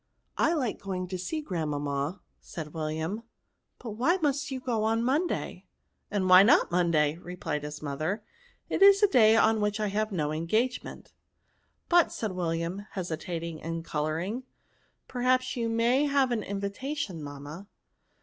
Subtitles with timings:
[0.25, 3.21] *' I like going to see grandmamma," said William;
[3.79, 5.67] "butwhymust yougo on Monday?""
[6.09, 8.23] And why not on Monday?" replied his mother;
[8.67, 11.09] it is a day on which I have no engagement."•'
[11.87, 14.41] But," said William,, hesitating and co louring,''
[15.07, 17.67] perhaps you may have an invit ation, mamma."